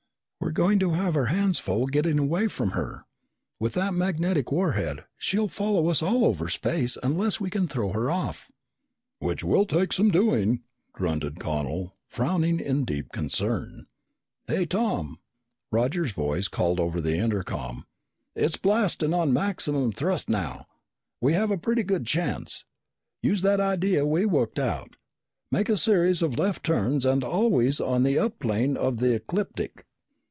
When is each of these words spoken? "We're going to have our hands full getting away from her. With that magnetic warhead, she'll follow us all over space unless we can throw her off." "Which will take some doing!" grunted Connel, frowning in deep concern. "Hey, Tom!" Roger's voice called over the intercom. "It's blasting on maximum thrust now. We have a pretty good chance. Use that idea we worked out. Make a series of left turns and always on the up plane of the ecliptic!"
"We're 0.43 0.51
going 0.65 0.79
to 0.79 0.89
have 0.93 1.15
our 1.15 1.27
hands 1.27 1.59
full 1.59 1.85
getting 1.85 2.17
away 2.17 2.47
from 2.47 2.71
her. 2.71 3.05
With 3.59 3.73
that 3.73 3.93
magnetic 3.93 4.51
warhead, 4.51 5.05
she'll 5.15 5.47
follow 5.47 5.87
us 5.87 6.01
all 6.01 6.25
over 6.25 6.49
space 6.49 6.97
unless 7.03 7.39
we 7.39 7.51
can 7.51 7.67
throw 7.67 7.91
her 7.93 8.09
off." 8.09 8.51
"Which 9.19 9.43
will 9.45 9.65
take 9.67 9.93
some 9.93 10.09
doing!" 10.09 10.63
grunted 10.93 11.39
Connel, 11.39 11.95
frowning 12.07 12.59
in 12.59 12.85
deep 12.85 13.11
concern. 13.13 13.85
"Hey, 14.47 14.65
Tom!" 14.65 15.19
Roger's 15.69 16.11
voice 16.11 16.47
called 16.47 16.79
over 16.81 16.99
the 16.99 17.17
intercom. 17.17 17.85
"It's 18.35 18.57
blasting 18.57 19.13
on 19.13 19.31
maximum 19.31 19.91
thrust 19.91 20.27
now. 20.27 20.65
We 21.21 21.31
have 21.33 21.51
a 21.51 21.57
pretty 21.57 21.83
good 21.83 22.05
chance. 22.07 22.65
Use 23.21 23.43
that 23.43 23.59
idea 23.59 24.05
we 24.07 24.25
worked 24.25 24.57
out. 24.59 24.95
Make 25.51 25.69
a 25.69 25.77
series 25.77 26.23
of 26.23 26.37
left 26.39 26.63
turns 26.63 27.05
and 27.05 27.23
always 27.23 27.79
on 27.79 28.01
the 28.03 28.17
up 28.17 28.39
plane 28.39 28.75
of 28.75 28.97
the 28.97 29.13
ecliptic!" 29.13 29.85